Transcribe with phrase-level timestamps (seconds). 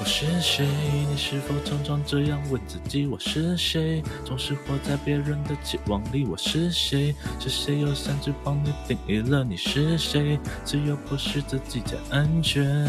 [0.00, 0.66] 我是谁？
[1.10, 3.06] 你是否常常这样问自己？
[3.06, 4.02] 我是谁？
[4.24, 6.24] 总是活在别人的期望里。
[6.24, 7.14] 我是谁？
[7.38, 7.78] 是谁？
[7.80, 10.40] 又擅自帮你定义了你是谁？
[10.64, 12.88] 只有迫使自己才安全。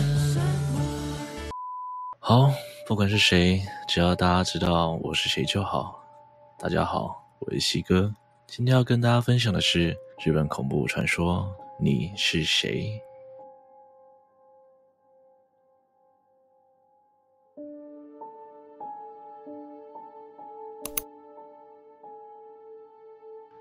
[2.19, 2.49] 好，
[2.87, 5.43] 不管是谁，只要大家知道我是谁？
[5.43, 6.01] 就好。
[6.57, 8.15] 大家好，我是西哥，
[8.47, 11.53] 今天要跟大家分享的是日本恐怖传说。
[11.77, 13.01] 你是谁？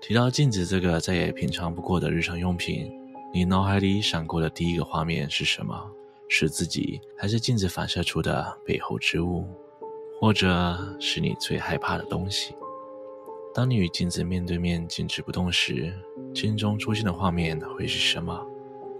[0.01, 2.91] 提到镜子这个再也平常不过的日常用品，
[3.31, 5.79] 你脑海里闪过的第一个画面是什么？
[6.27, 9.45] 是自己，还是镜子反射出的背后之物，
[10.19, 12.55] 或者是你最害怕的东西？
[13.53, 15.93] 当你与镜子面对面静止不动时，
[16.33, 18.43] 镜中出现的画面会是什么？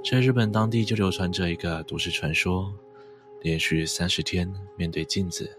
[0.06, 2.72] 在日本当地就流传着一个都市传说：
[3.42, 5.50] 连续三十天面对镜子，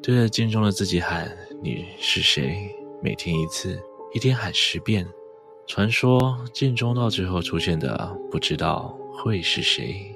[0.00, 2.70] 对着镜中的自己喊“你是谁”，
[3.02, 3.82] 每天一次。
[4.14, 5.08] 一天喊十遍，
[5.66, 10.14] 传说镜中到最后出现的不知道会是谁。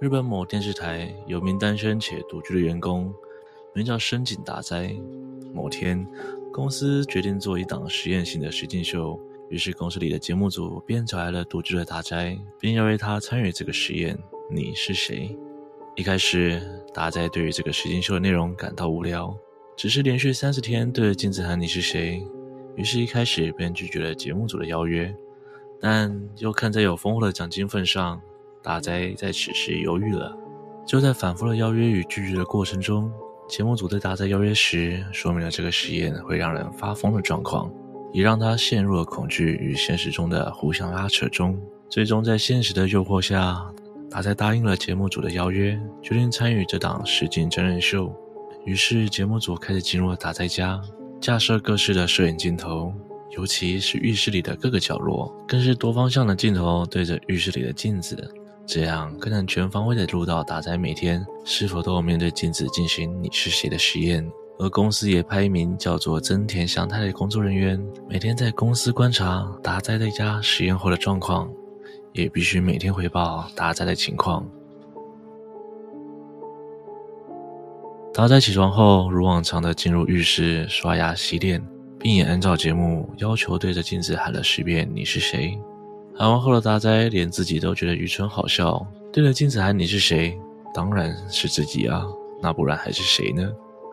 [0.00, 3.14] 日本某电视台有名单身且独居的员工，
[3.72, 4.92] 名叫深井达哉。
[5.54, 6.04] 某天，
[6.52, 9.16] 公司决定做一档实验性的实境秀，
[9.50, 14.18] 于是公司里的节目组便找来了独居的达哉，并邀约他参与这个实验。
[14.50, 15.38] 你是谁？
[16.00, 16.58] 一开始，
[16.94, 19.36] 达哉对于这个实境秀的内容感到无聊，
[19.76, 22.26] 只是连续三十天对着镜子喊“你是谁”，
[22.74, 25.14] 于是一开始便拒绝了节目组的邀约。
[25.78, 28.18] 但又看在有丰厚的奖金份上，
[28.62, 30.34] 达哉在此时犹豫了。
[30.86, 33.12] 就在反复的邀约与拒绝的过程中，
[33.46, 37.70] 节目组对达哉邀约时说明了这个实验会让人发疯的状况，
[38.10, 41.60] 也让他陷入了恐惧与现实中的互相拉扯中。
[41.90, 43.70] 最终在现实的诱惑下，
[44.10, 48.12] 达哉答应了节目组的邀约，决定参与这档实景真人秀。
[48.64, 50.80] 于是节目组开始进入了达哉家，
[51.20, 52.92] 架设各式的摄影镜头，
[53.36, 58.34] 尤其是浴室里的各个角落，更是多方向的镜头对着浴室里的镜子，
[58.66, 64.28] 这样更能全方位的录到达哉每天是否都有面对镜子进行“你是谁”的实验。
[64.58, 71.50] 而公司也派一名叫做增田祥太的工作人员，每天在公司观察达哉在家实验后的状况。
[72.12, 74.46] 也必须每天汇报达哉的情况。
[78.12, 81.64] 达哉起床后，如往常的进入浴室刷牙洗脸，
[81.98, 85.58] 并也按照节目要求对着镜子喊了十遍“你是谁”。
[86.14, 90.36] 喊完后的达哉连自己都觉得愚蠢好笑，对着镜子喊“你是谁”，
[90.74, 92.04] 当然是自己啊，
[92.42, 93.48] 那不然还是谁呢？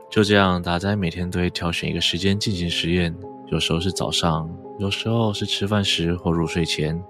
[0.09, 3.15] 就这样，达哉每天都会挑选一个时间进行实验，
[3.51, 7.01] 有时候是早上，有时候是吃饭时或入睡前。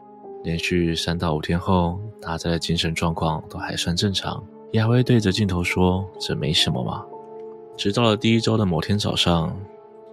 [0.43, 7.03] 连续三到五天后，达哉的精神状况都还算正常，也还会对着镜头说：“这没什么嘛。”
[7.75, 9.55] 直到了第一周的某天早上，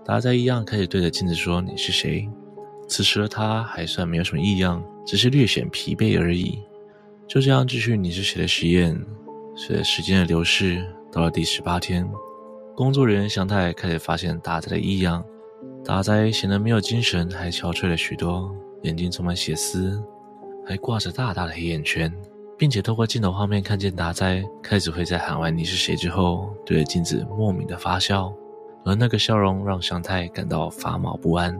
[0.05, 2.29] 达哉一样开始对着镜子说：“你是谁？”
[2.87, 6.59] 此时的他还算没有什么异样，只是略显疲惫而已。
[7.27, 9.01] 就这样继续“你是谁”的实验。
[9.57, 12.07] 随着时间的流逝，到了第十八天，
[12.75, 15.25] 工作人员祥太开始发现达哉的异样，
[15.85, 20.03] 达哉显得没有精神，还憔悴了许多，眼睛充满血丝。
[20.67, 22.13] 还挂着大大的黑眼圈，
[22.57, 28.33] 并且透过镜头画面看见达哉开始会在喊完“你是谁”之后，对着镜子莫名的发笑，
[28.85, 31.59] 而那个笑容让祥太感到发毛不安。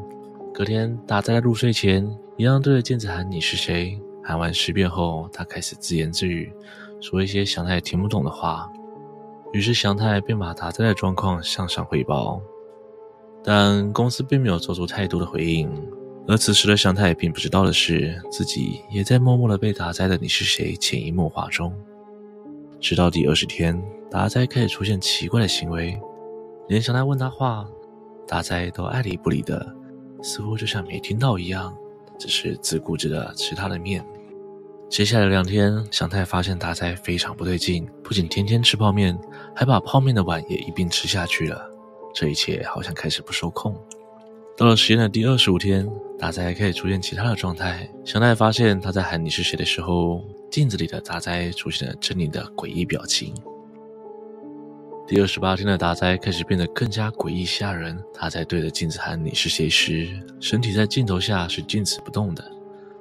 [0.53, 6.53] 隔天，达哉在入睡前一样对着镜子喊“你是谁”，喊完十遍后，他开始自言自语，
[7.01, 8.71] 说一些祥太听不懂的话。
[9.53, 12.41] 于是祥太便把达哉的状况向上汇报，
[13.45, 15.71] 但公司并没有做出太多的回应。
[16.27, 21.75] 而此时的祥太并不知道的是，自己也在默默的被达哉的“你是谁”潜移默化中。
[22.81, 23.81] 直到第二十天，
[24.11, 26.01] 达哉开始出现奇怪的行为，
[26.67, 27.67] 连祥太问他话，
[28.27, 29.75] 达哉都爱理不理的，
[30.23, 31.77] 似乎就像没听到一样，
[32.19, 34.03] 只是自顾自的吃他的面。
[34.89, 39.19] 接下来的两天，祥太发现达哉非常不对劲，不仅天天吃泡面，
[39.55, 41.71] 还把泡面的碗也一并吃下去了。
[42.15, 43.75] 这一切好像开始不受控。
[44.57, 45.85] 到了实验的第二十五天，
[46.17, 47.89] 达哉还可以出现其他的状态。
[48.05, 53.35] 祥太发现他在喊“你是谁”的时候，镜子里的达哉出现了狰狞的诡异表情。
[55.09, 58.01] 第二十八天的达哉开始变得更加诡异吓人。
[58.15, 60.09] 他在对着镜子喊“你是谁”时，
[60.39, 62.45] 身体在镜头下是静止不动的，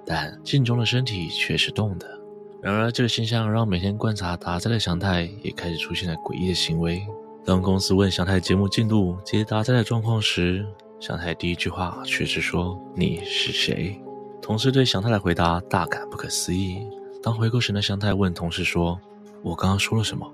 [0.04, 2.20] 但镜中的身体却是动的。
[2.64, 7.06] 然而，这个现象让每天观察达哉的祥太也开始出现了诡异的行为。
[7.46, 10.66] 当公司问祥太节目进度及达哉的状况时，
[11.06, 14.02] 祥太第一句话却是说：“你是谁？”
[14.42, 16.88] 同事对祥太的回答大感不可思议。
[17.22, 18.98] 当回过神的祥太问同事说
[19.44, 20.34] ：“我刚刚说了什么？”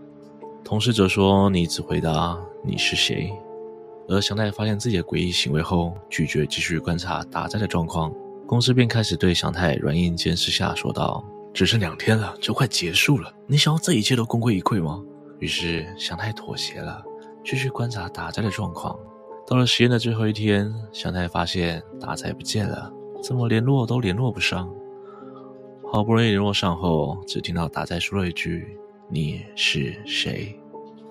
[0.63, 3.33] 同事则说：“你只回答你是谁。”
[4.09, 8.13] 而祥太发现自己的诡异行为后，拒绝继续观察打斋的状况。
[8.45, 15.03] 公司便开始对祥太软硬兼施下说道：“只剩两天了，就快结束了，你想要这一切都功亏一篑吗？”
[15.41, 17.01] 于是祥太妥协了，
[17.43, 18.95] 继续观察打斋的状况。
[19.49, 22.93] 到了实验的最后一天，祥太发现打斋不见了，
[23.23, 24.71] 怎么联络都联络不上。
[25.91, 28.77] 好不容易联络上后，只听到打斋说了一句
[29.09, 30.55] ：“你是谁？”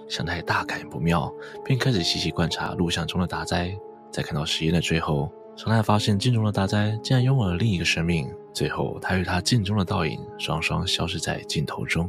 [0.08, 1.28] 祥太大感不妙，
[1.64, 3.76] 便开始细细观察录像中的达哉。
[4.12, 8.32] 在看到实验的最后，祥太发现镜中的达哉竟然拥有了另一个生命。
[8.54, 12.08] 最后，他与他镜中的倒影双双消失在镜头中。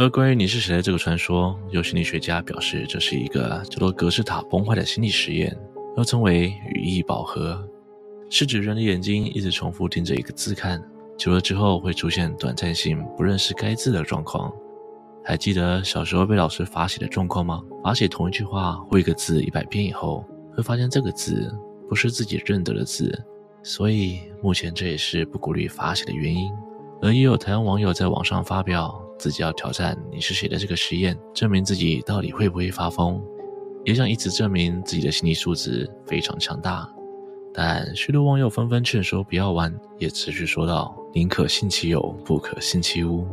[0.00, 5.54] 而关于你是谁的这个传说，有心理学家表示，这是一个叫做格式塔崩坏的心理实验，
[5.94, 7.62] 又称为语义饱和。
[8.30, 10.82] 是指人的眼睛一直重复盯着一个字看，
[11.18, 14.50] 久了之后会出现短暂性不认识该字的状况。
[15.22, 17.60] 还记得小时候被老师罚写的状况吗？
[17.84, 20.24] 罚写同一句话或一个字一百遍以后，
[20.56, 21.54] 会发现这个字
[21.90, 23.22] 不是自己认得的字，
[23.62, 26.50] 所以目前这也是不鼓励罚写的原因。
[27.02, 33.22] 而也有台湾网友在网上发表自己要挑战你是谁的这个实验，证明自己到底会不会发疯，
[33.84, 36.90] 也想以此证明自己的心理素质非常强大。
[37.52, 43.26] 但许多网友纷纷劝说不要玩，也持续说道：“宁可信其有，不可信其无。”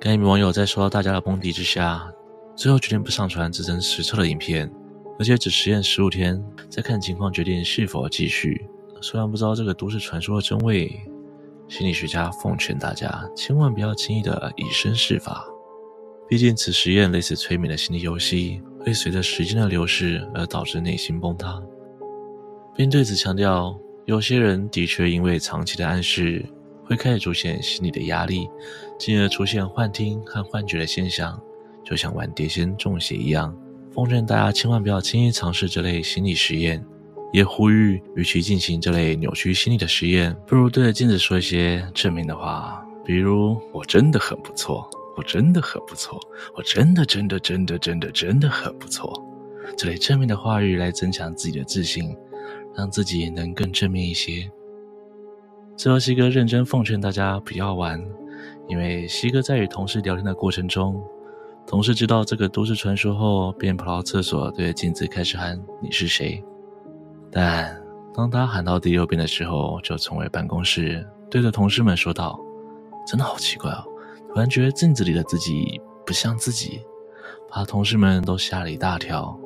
[0.00, 2.10] 该名网友在受到大家的抨击之下，
[2.56, 4.68] 最后决定不上传这真实测的影片，
[5.16, 8.66] 而且只实验十五天，再看情况决定是否继续。
[9.00, 10.90] 虽然不知道这个都市传说的真伪，
[11.72, 15.42] 心理学家奉劝大家千万不要轻易的以身试法，
[16.28, 21.62] 毕竟此实验类似催眠的心理游戏，会随着时间的流逝而导致内心崩塌。
[22.76, 23.74] 并对此强调，
[24.04, 26.44] 有些人的确因为长期的暗示，
[26.84, 28.50] 会开始出现心理的压力，
[28.98, 31.42] 进而出现幻听和幻觉的现象，
[31.82, 33.56] 就像玩碟仙中邪一样。
[33.94, 36.84] 奉劝大家千万不要轻易尝试这类心理实验，
[37.32, 46.20] 也呼吁，与其进行这类扭曲心理的实验，不如对着镜子说一些正面的话，比如“我真的很不错，我真的很不错，
[46.54, 49.12] 我真的真的真的真的真的很不错”，
[49.76, 52.16] 这类正面的话语来增强自己的自信。
[52.74, 54.50] 让自己能更正面一些。
[55.76, 58.02] 最后，西哥认真奉劝大家不要玩，
[58.66, 60.98] 因为西哥在与同事聊天的过程中，
[61.66, 66.42] 同事知道这个都市传说后，便跑到厕所对着镜子开始喊“你是谁”。
[67.32, 67.82] 但
[68.14, 72.38] 当他喊到第六遍的时候，就冲回办公室，对着同事们说道
[73.08, 73.82] ：“真的好奇怪哦，
[74.28, 76.82] 突然觉得镜子里的自己不像自己。”
[77.54, 79.38] 把同事们都吓了一大跳。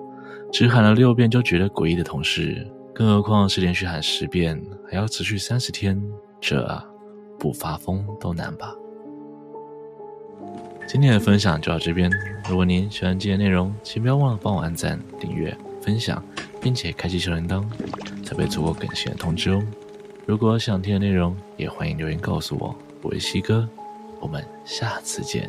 [0.53, 2.65] 只喊了六遍就觉得诡异的同事。
[2.95, 6.01] 更何况是连续喊十遍，还要持续三十天，
[6.41, 6.83] 这
[7.39, 8.75] 不发疯都难吧？
[10.87, 12.09] 今天的分享就到这边。
[12.49, 16.23] 如果您喜欢今天内容，请不要忘了帮我按赞、订阅、分享，
[16.67, 17.65] 并且开启小铃铛，
[18.25, 19.63] 才不会错过更新的通知哦。
[20.27, 22.75] 如果想听的内容，也欢迎留言告诉我。
[23.03, 23.69] 我是西哥，
[24.19, 25.49] 我们下次见。